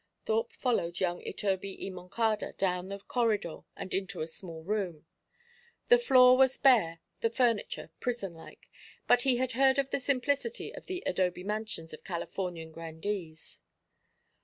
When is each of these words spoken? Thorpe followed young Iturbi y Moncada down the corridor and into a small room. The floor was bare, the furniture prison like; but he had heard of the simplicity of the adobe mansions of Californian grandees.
Thorpe 0.25 0.51
followed 0.53 0.99
young 0.99 1.21
Iturbi 1.21 1.77
y 1.79 1.91
Moncada 1.91 2.53
down 2.53 2.89
the 2.89 2.97
corridor 2.97 3.59
and 3.75 3.93
into 3.93 4.21
a 4.21 4.25
small 4.25 4.63
room. 4.63 5.05
The 5.89 5.99
floor 5.99 6.35
was 6.37 6.57
bare, 6.57 7.01
the 7.19 7.29
furniture 7.29 7.91
prison 7.99 8.33
like; 8.33 8.67
but 9.05 9.21
he 9.21 9.37
had 9.37 9.51
heard 9.51 9.77
of 9.77 9.91
the 9.91 9.99
simplicity 9.99 10.73
of 10.73 10.87
the 10.87 11.03
adobe 11.05 11.43
mansions 11.43 11.93
of 11.93 12.03
Californian 12.03 12.71
grandees. 12.71 13.61